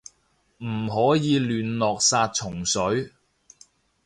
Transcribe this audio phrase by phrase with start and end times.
[0.57, 3.11] 唔可以亂落殺蟲水